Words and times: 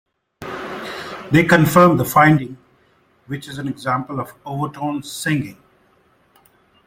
They 1.29 1.43
confirmed 1.47 1.99
the 1.99 2.05
finding, 2.05 2.57
which 3.27 3.47
is 3.47 3.59
an 3.59 3.67
example 3.67 4.19
of 4.19 4.33
overtone 4.47 5.03
singing. 5.03 5.61